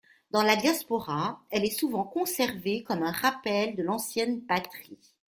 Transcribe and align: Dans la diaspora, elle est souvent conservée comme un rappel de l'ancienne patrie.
Dans 0.31 0.41
la 0.41 0.55
diaspora, 0.55 1.43
elle 1.51 1.63
est 1.63 1.69
souvent 1.79 2.03
conservée 2.03 2.81
comme 2.81 3.03
un 3.03 3.11
rappel 3.11 3.75
de 3.75 3.83
l'ancienne 3.83 4.41
patrie. 4.41 4.97